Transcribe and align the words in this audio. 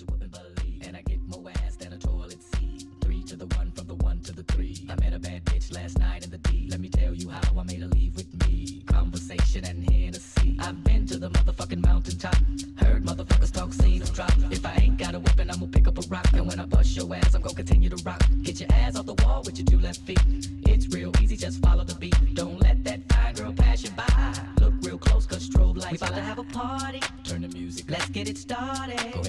you 0.00 0.06
wouldn't 0.10 0.30
believe. 0.30 0.86
And 0.86 0.96
I 0.96 1.02
get 1.02 1.20
more 1.26 1.50
ass 1.64 1.76
than 1.76 1.92
a 1.92 1.98
toilet 1.98 2.42
seat. 2.42 2.86
Three 3.00 3.22
to 3.24 3.36
the 3.36 3.46
one, 3.56 3.70
from 3.72 3.86
the 3.86 3.94
one 3.94 4.20
to 4.20 4.32
the 4.32 4.42
three. 4.42 4.86
I 4.90 4.94
met 4.96 5.14
a 5.14 5.18
bad 5.18 5.44
bitch 5.44 5.72
last 5.74 5.98
night 5.98 6.24
in 6.24 6.30
the 6.30 6.38
D. 6.38 6.68
Let 6.70 6.80
me 6.80 6.88
tell 6.88 7.14
you 7.14 7.28
how 7.28 7.58
I 7.58 7.62
made 7.62 7.80
her 7.80 7.88
leave 7.88 8.14
with 8.16 8.32
me. 8.46 8.82
Conversation 8.86 9.64
and 9.64 9.88
Hennessy. 9.90 10.56
I've 10.60 10.82
been 10.84 11.06
to 11.06 11.18
the 11.18 11.30
motherfucking 11.30 11.84
mountaintop. 11.84 12.36
Heard 12.76 13.04
motherfuckers 13.04 13.52
talk, 13.52 13.72
seen 13.72 14.00
them 14.00 14.12
drop. 14.12 14.32
If 14.50 14.66
I 14.66 14.74
ain't 14.82 14.98
got 14.98 15.14
a 15.14 15.20
weapon, 15.20 15.50
I'm 15.50 15.60
gonna 15.60 15.72
pick 15.72 15.88
up 15.88 15.98
a 15.98 16.06
rock. 16.08 16.28
And 16.34 16.46
when 16.46 16.60
I 16.60 16.66
bust 16.66 16.96
your 16.96 17.14
ass, 17.14 17.34
I'm 17.34 17.42
gonna 17.42 17.54
continue 17.54 17.88
to 17.88 18.02
rock. 18.04 18.22
Get 18.42 18.60
your 18.60 18.70
ass 18.72 18.96
off 18.96 19.06
the 19.06 19.14
wall 19.24 19.42
with 19.44 19.58
your 19.58 19.66
two 19.66 19.78
left 19.78 20.00
feet. 20.00 20.20
It's 20.66 20.88
real 20.88 21.12
easy, 21.22 21.36
just 21.36 21.62
follow 21.62 21.84
the 21.84 21.94
beat. 21.94 22.16
Don't 22.34 22.60
let 22.60 22.84
that 22.84 23.00
fine 23.10 23.34
girl 23.34 23.52
pass 23.52 23.82
you 23.82 23.90
by. 23.90 24.34
Look 24.60 24.74
real 24.82 24.98
close, 24.98 25.26
cause 25.26 25.48
strobe 25.48 25.76
lights. 25.76 25.92
We 25.92 25.96
about 25.96 26.14
to 26.16 26.22
have 26.22 26.38
a 26.38 26.44
party. 26.44 27.00
Turn 27.24 27.42
the 27.42 27.48
music. 27.48 27.86
Let's 27.88 28.08
get 28.10 28.28
it 28.28 28.36
started. 28.36 29.12
Go 29.12 29.22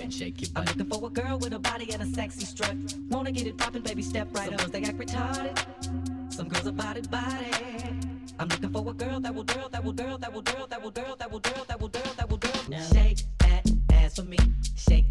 girl 1.18 1.40
with 1.40 1.54
a 1.54 1.60
body 1.60 1.92
and 1.92 2.02
a 2.04 2.06
sexy 2.06 2.46
strut. 2.46 2.76
Wanna 3.10 3.32
get 3.32 3.48
it 3.48 3.58
poppin', 3.58 3.82
baby, 3.82 4.04
step 4.04 4.28
right 4.34 4.54
up. 4.54 4.62
Some 4.62 4.70
girls 4.70 4.72
they 4.72 4.84
act 4.84 5.00
retarded. 5.00 6.34
Some 6.34 6.48
girls 6.48 6.68
are 6.68 6.72
body 6.72 7.02
body. 7.02 7.48
I'm 8.40 8.48
looking 8.48 8.70
for 8.70 8.88
a 8.88 8.94
girl 8.94 9.20
that 9.20 9.34
will 9.34 9.44
girl 9.44 9.68
that 9.70 9.84
will 9.84 9.94
girl 9.94 10.18
that 10.20 10.32
will 10.32 10.44
girl 10.44 10.68
that 10.68 10.82
will 10.84 10.92
girl 10.92 11.16
that 11.16 11.32
will 11.32 11.40
girl 11.40 11.66
that 11.68 11.80
will 11.80 11.90
girl 11.90 12.14
that 12.18 12.30
will 12.30 12.38
girl. 12.38 12.62
Now. 12.70 12.84
Shake 12.94 13.24
that 13.40 13.66
ass 13.94 14.16
for 14.18 14.24
me. 14.24 14.38
Shake 14.76 15.07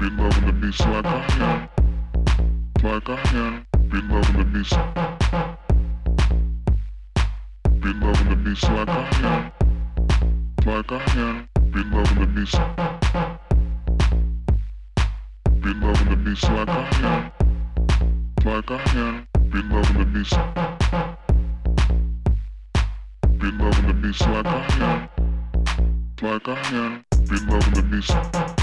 Be 0.00 0.08
loving 0.08 0.46
the 0.46 0.52
beats 0.54 0.80
like 0.80 1.04
I 1.04 1.26
am. 1.40 1.68
Like 2.82 3.08
I 3.10 3.20
am. 3.36 3.66
Be 3.90 4.00
loving 4.00 4.38
the 4.38 4.44
beats. 4.46 4.72
Be 7.80 7.92
loving 7.92 8.28
the 8.30 8.36
beats 8.36 8.62
like 8.62 8.88
I 8.88 8.92
am. 9.28 9.52
Like 10.64 10.90
I 10.90 10.94
am. 11.20 11.48
Be 11.70 11.82
loving 11.84 12.18
the 12.18 12.26
beats. 12.34 12.56
Be 15.60 15.70
loving 15.74 16.08
the 16.08 16.16
beats 16.16 16.44
like 16.44 16.68
I 16.70 16.72
am. 17.04 17.32
Like 18.46 18.70
I 18.70 18.80
am. 18.96 19.28
Be 19.50 19.60
loving 19.60 19.98
the 19.98 20.06
beats. 20.06 20.34
Be 23.38 23.50
loving 23.50 23.86
the 23.86 23.92
beats 23.92 24.20
like 24.22 24.46
I 24.46 24.64
am. 24.80 25.08
Like 26.22 26.48
I 26.48 26.50
am. 26.72 27.04
Be 27.28 27.36
loving 27.46 27.74
the 27.74 27.82
beats. 27.82 28.59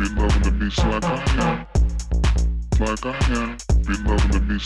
Be 0.00 0.08
loving 0.16 0.40
the 0.40 0.50
beats 0.50 0.78
like 0.78 1.04
I 1.04 1.08
am. 1.44 1.66
Like 2.80 3.04
I 3.04 3.12
am. 3.36 3.58
Be 3.84 3.92
loving 4.08 4.32
the 4.32 4.40
beats. 4.48 4.64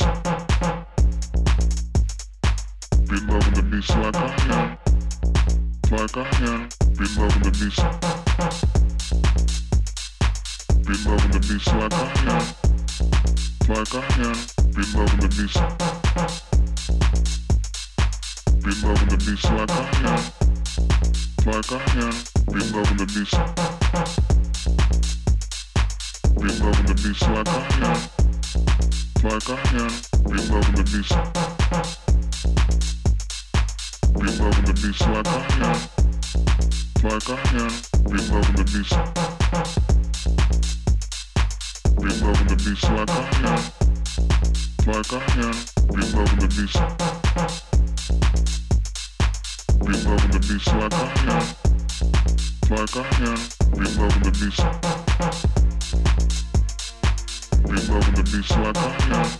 Be 3.10 3.16
loving 3.26 3.54
the 3.54 3.62
beats 3.68 3.90
like 3.96 4.14
I 4.14 4.30
am. 4.54 4.78
Like 5.90 6.16
I 6.16 6.22
am. 6.46 6.68
Be 6.94 7.04
loving 7.18 7.42
the 7.42 7.50
beats. 7.50 7.82
Be 10.86 10.94
loving 11.10 11.32
the 11.32 11.40
beats 11.40 11.66
like 11.66 11.94
I 11.94 12.06
am. 12.30 12.46
Like 13.74 13.92
I 13.92 14.06
am. 14.22 14.38
Be 14.70 14.82
loving 14.94 15.18
the 15.18 15.28
beats. 15.34 15.58
Be 18.62 18.70
loving 18.86 19.08
the 19.08 19.18
beats 19.26 19.46
like 19.50 19.72
I 19.72 19.82
am. 20.06 20.22
Like 21.44 21.72
I 21.72 21.82
am. 21.98 22.14
Be 22.52 22.60
loving 22.70 22.98
the 22.98 23.06
beats. 23.12 23.73
Be 26.44 26.50
loving 26.60 26.84
the 26.84 26.92
beats 26.92 27.22
like 27.22 27.48
I 27.48 27.56
am. 27.80 27.96
Like 29.24 29.48
I 29.48 29.56
am. 29.80 29.88
Be 30.28 30.36
loving 30.52 30.76
the 30.76 30.84
beats. 30.92 31.12
Be 34.12 34.28
loving 34.36 34.66
the 34.68 34.74
like 35.08 35.24
I 35.24 35.40
am. 35.64 35.80
Like 37.02 37.28
I 37.30 37.40
am. 37.56 37.72
Be 38.04 38.18
loving 38.28 38.56
the 38.60 38.64
beats. 38.68 38.92
Be 41.96 42.10
loving 42.20 42.48
the 42.50 42.56
like 42.92 43.08
I 43.08 43.24
am. 43.48 43.62
Like 44.86 45.12
I 45.12 45.24
am. 45.40 45.56
Be 45.94 46.02
loving 46.12 46.40
the 46.40 46.48
beats. 46.52 46.76
Be 49.80 49.92
loving 50.04 50.28
the 50.28 50.40
like 50.74 50.92
I 50.92 51.08
am. 51.32 51.44
Like 52.68 52.96
I 52.96 53.02
am. 53.24 53.40
Loving 53.96 54.24
the. 54.24 55.03
Loving 57.94 58.14
the 58.14 58.22
beats 58.24 58.50
like 58.50 58.76
I 58.76 58.90
am. 59.14 59.30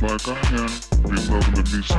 Like 0.00 0.28
I 0.28 0.38
am. 0.54 0.70
Be 1.02 1.16
loving 1.26 1.54
the 1.58 1.64
beats. 1.66 1.90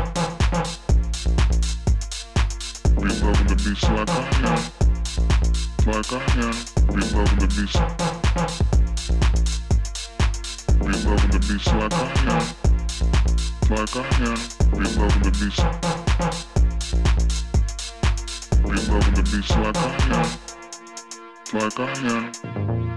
Be 2.96 3.10
loving 3.20 3.48
the 3.48 3.56
beats 3.60 3.84
like 3.92 4.10
I 4.10 4.24
am. 4.48 4.62
Like 5.86 6.14
I 6.14 6.24
am. 6.40 6.56
Be 6.88 7.02
loving 7.12 7.40
the 7.40 7.48
beats. 7.52 7.76
Be 10.80 10.94
loving 11.10 11.32
the 11.32 11.40
beats 11.44 11.68
like 11.68 11.92
I 11.92 12.08
am. 12.32 12.46
Like 13.70 13.96
I 13.98 14.00
am. 14.24 14.40
Be 14.80 14.86
loving 14.96 15.24
the 15.24 15.32
beats. 15.42 15.62
Be 18.64 18.78
loving 18.90 19.14
the 19.14 19.24
beats 19.30 19.52
like 19.58 19.76
I 19.76 19.92
am. 20.14 20.28
Like 21.60 21.80
I 21.80 21.82
am. 22.08 22.93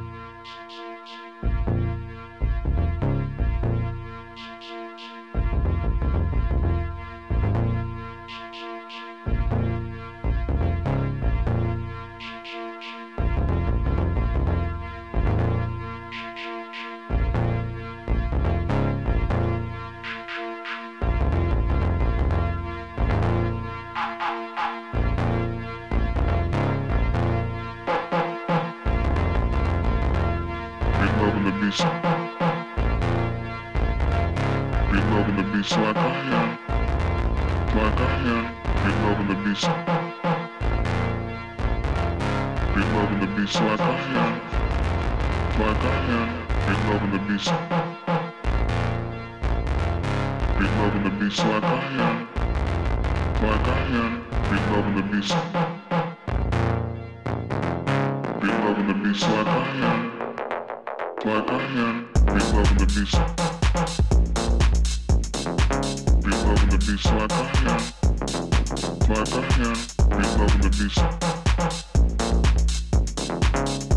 langkahnya 35.97 36.43
Langkahnya 37.73 38.39
Bila 38.85 39.11
menepis 39.17 39.63
Bila 42.77 43.01
menepis 43.09 43.53
langkahnya 43.57 44.25
Langkahnya 45.57 46.21
Bila 46.69 46.95
menepis 47.01 47.45
Bila 50.61 50.85
menepis 50.93 51.37
langkahnya 51.41 52.09
Langkahnya 53.41 54.05
Bila 54.53 54.79
menepis 54.85 55.29
Bila 58.37 58.69
menepis 58.77 59.21
langkahnya 59.25 59.93
Langkahnya 61.25 61.89
Bila 62.29 62.61
menepis 62.69 63.13
Langkahnya 63.17 64.26
lebih 66.87 67.03
selangkahnya 67.03 67.77
Langkahnya 69.11 69.71
Bila 70.07 70.47
lebih 70.63 70.95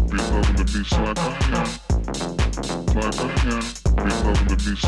Bila 0.10 0.40
lebih 0.58 0.84
selangkahnya 0.90 1.62
Langkahnya 2.98 3.58
Bila 3.94 4.32
lebih 4.50 4.82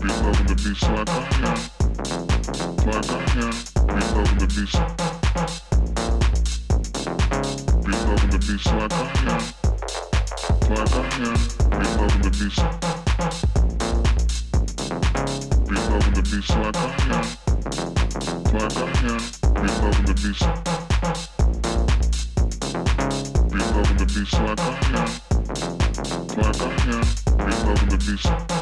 Bila 0.00 0.30
lebih 0.48 0.74
selangkahnya 0.80 1.52
Langkahnya 2.88 3.48
Bila 3.84 4.22
lebih 4.40 4.70
Bila 7.84 8.12
lebih 8.32 8.58
selangkahnya 8.64 9.36
Langkahnya 10.72 11.32
Bila 11.68 12.06
lebih 12.24 13.45
loving 16.06 16.22
the 16.22 16.30
beats 16.30 16.50
like 16.50 16.76
I 16.76 16.84
am. 17.14 17.26
Like 18.54 18.76
I 18.76 18.80
am. 19.06 19.22
Be 19.54 19.68
loving 19.82 20.06
the 20.06 20.14
beats. 20.22 20.44
Be 23.50 23.58
loving 23.58 23.96
the 23.96 24.06
beats 24.14 24.34
like 24.34 24.60
I 24.60 24.62
am. 24.96 25.10
Like 26.36 26.60
I 26.60 26.70
am. 26.92 27.06
Be 27.38 27.52
loving 27.66 27.88
the 27.88 27.98
beats. 28.06 28.55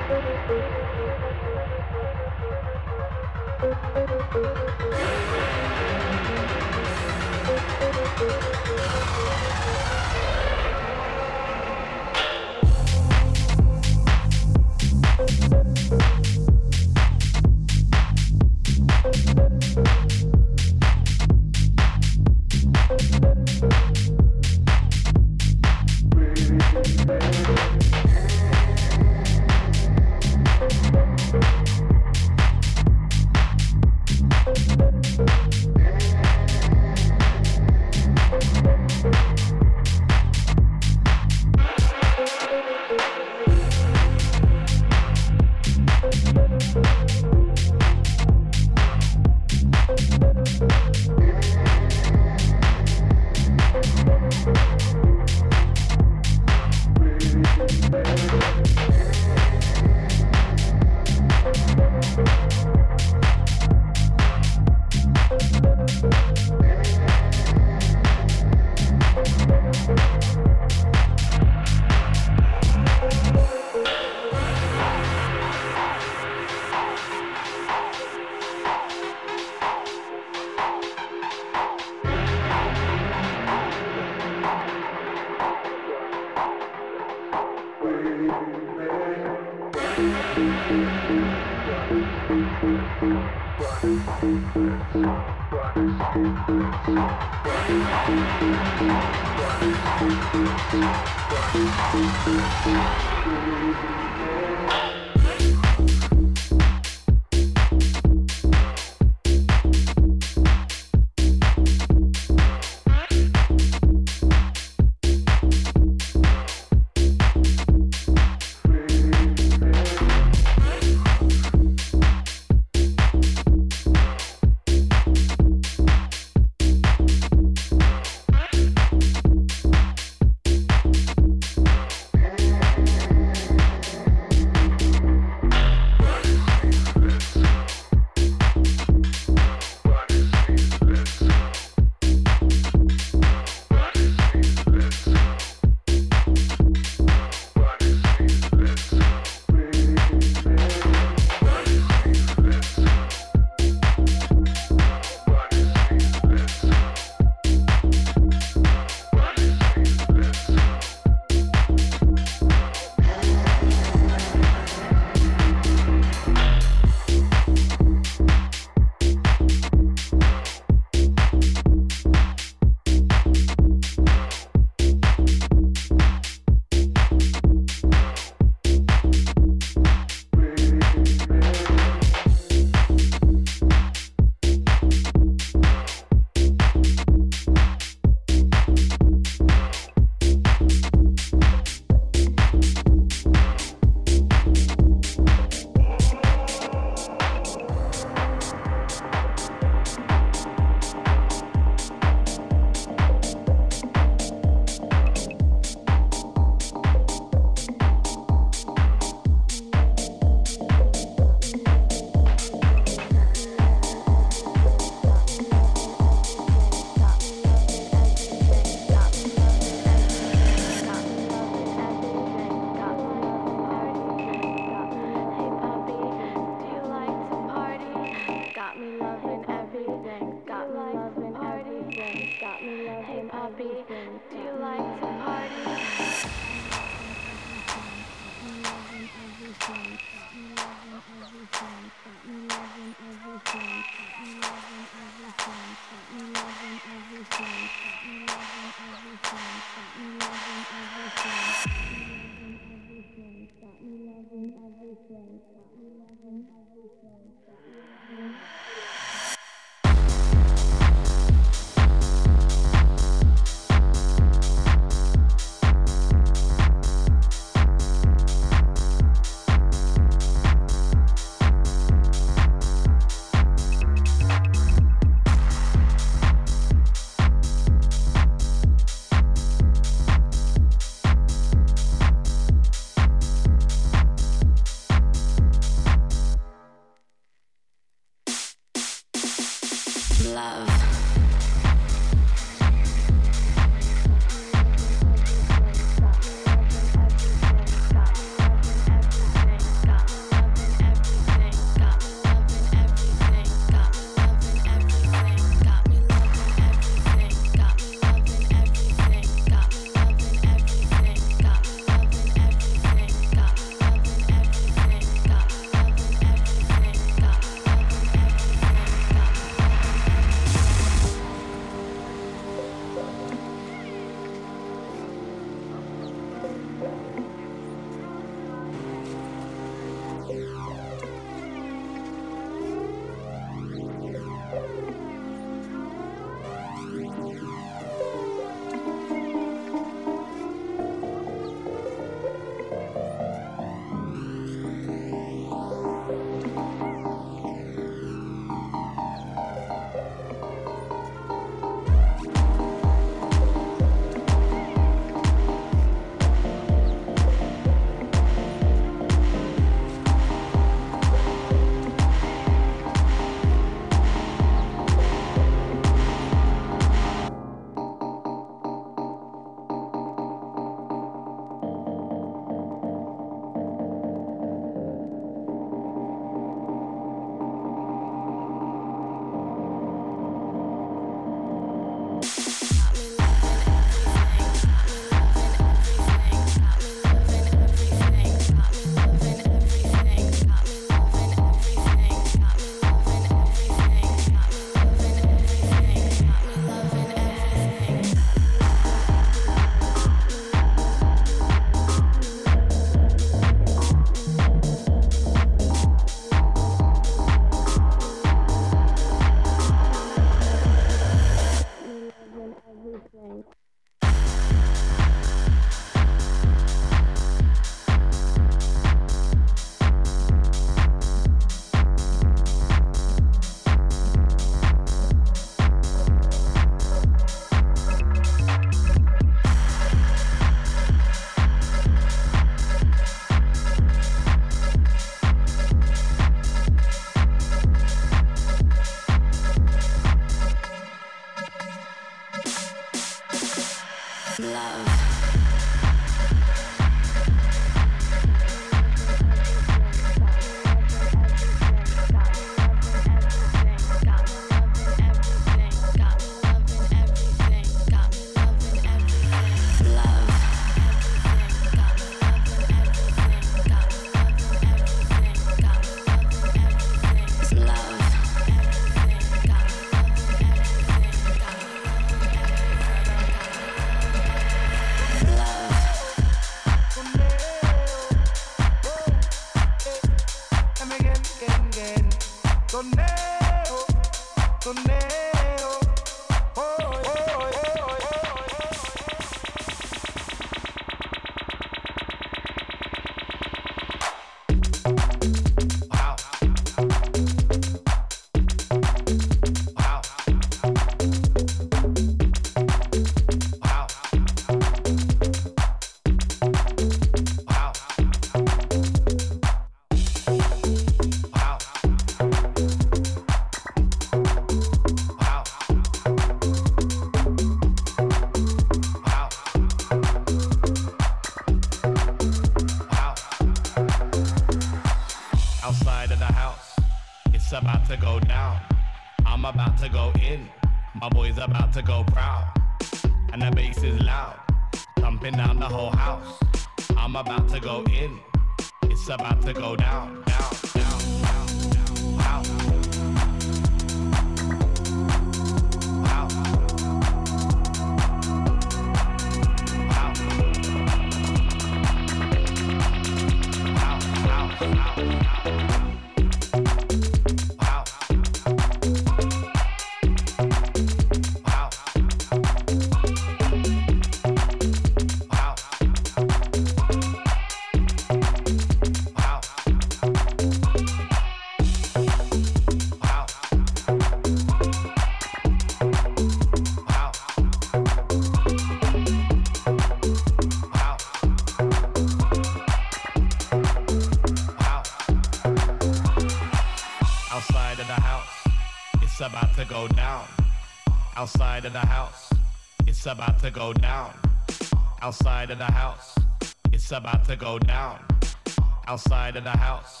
Outside 599.26 599.38
of 599.38 599.44
the 599.44 599.58
house, 599.58 600.00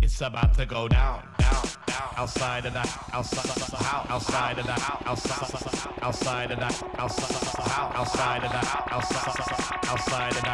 it's 0.00 0.20
about 0.20 0.54
to 0.54 0.64
go 0.64 0.86
down. 0.86 1.26
Down, 1.38 1.64
down. 1.86 2.14
Outside 2.16 2.66
of 2.66 2.72
the 2.72 2.88
outside 3.12 3.50
outside 4.08 4.58
of 4.60 4.66
the 4.66 4.72
outside 5.02 5.50
outside 6.00 6.50
of 6.52 6.58
the 6.60 6.64
outside 7.00 7.90
outside 7.96 8.44
of 8.44 8.52
the 8.52 8.94
outside 8.94 9.88
outside 9.88 10.36
of 10.36 10.42
the 10.42 10.49